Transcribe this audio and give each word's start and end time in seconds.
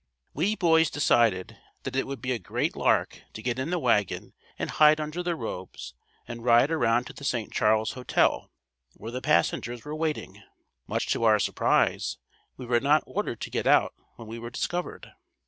We 0.33 0.55
boys 0.55 0.89
decided 0.89 1.59
that 1.83 1.95
it 1.95 2.07
would 2.07 2.23
be 2.23 2.31
a 2.31 2.39
great 2.39 2.75
lark 2.75 3.21
to 3.33 3.41
get 3.43 3.59
in 3.59 3.69
the 3.69 3.77
wagon 3.77 4.33
and 4.57 4.71
hide 4.71 4.99
under 4.99 5.21
the 5.21 5.35
robes 5.35 5.93
and 6.27 6.43
ride 6.43 6.71
around 6.71 7.05
to 7.05 7.13
the 7.13 7.23
St. 7.23 7.51
Charles 7.53 7.91
Hotel, 7.91 8.49
where 8.95 9.11
the 9.11 9.21
passengers 9.21 9.85
were 9.85 9.93
waiting. 9.93 10.41
Much 10.87 11.05
to 11.13 11.23
our 11.23 11.37
surprise, 11.37 12.17
we 12.57 12.65
were 12.65 12.79
not 12.79 13.03
ordered 13.05 13.41
to 13.41 13.51
get 13.51 13.67
out 13.67 13.93
when 14.15 14.27
we 14.27 14.39
were 14.39 14.49
discovered. 14.49 15.11